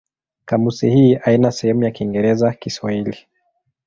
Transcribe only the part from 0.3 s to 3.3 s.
Kamusi hii haina sehemu ya Kiingereza-Kiswahili.